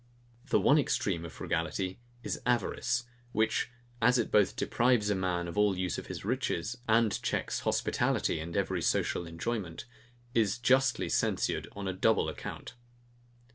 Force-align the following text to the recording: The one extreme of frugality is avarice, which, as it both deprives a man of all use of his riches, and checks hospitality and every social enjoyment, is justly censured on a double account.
The 0.47 0.59
one 0.59 0.79
extreme 0.79 1.25
of 1.25 1.31
frugality 1.33 1.99
is 2.23 2.41
avarice, 2.43 3.03
which, 3.33 3.69
as 4.01 4.17
it 4.17 4.31
both 4.31 4.55
deprives 4.55 5.11
a 5.11 5.15
man 5.15 5.47
of 5.47 5.59
all 5.59 5.77
use 5.77 5.99
of 5.99 6.07
his 6.07 6.25
riches, 6.25 6.75
and 6.89 7.21
checks 7.21 7.59
hospitality 7.59 8.39
and 8.39 8.57
every 8.57 8.81
social 8.81 9.27
enjoyment, 9.27 9.85
is 10.33 10.57
justly 10.57 11.07
censured 11.07 11.67
on 11.75 11.87
a 11.87 11.93
double 11.93 12.29
account. 12.29 12.73